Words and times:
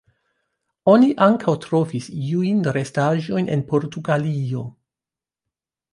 Oni 0.93 1.09
ankaŭ 1.25 1.53
trovis 1.67 2.09
iujn 2.29 2.65
restaĵojn 2.79 3.53
en 3.57 3.65
Portugalio. 3.75 4.65